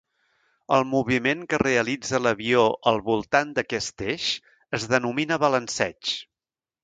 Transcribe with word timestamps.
El 0.77 0.85
moviment 0.91 1.43
que 1.51 1.59
realitza 1.61 2.21
l'avió 2.21 2.63
al 2.91 2.97
voltant 3.09 3.51
d'aquest 3.59 4.03
eix 4.13 4.29
es 4.79 4.87
denomina 4.95 5.39
balanceig. 5.47 6.15